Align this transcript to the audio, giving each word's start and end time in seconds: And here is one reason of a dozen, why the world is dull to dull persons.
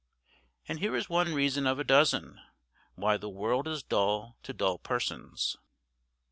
And 0.67 0.79
here 0.79 0.95
is 0.95 1.11
one 1.11 1.31
reason 1.35 1.67
of 1.67 1.77
a 1.77 1.83
dozen, 1.83 2.41
why 2.95 3.17
the 3.17 3.29
world 3.29 3.67
is 3.67 3.83
dull 3.83 4.35
to 4.41 4.51
dull 4.51 4.79
persons. 4.79 5.57